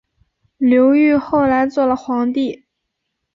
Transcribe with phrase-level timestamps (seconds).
[0.57, 2.65] 刘裕后来做了皇帝。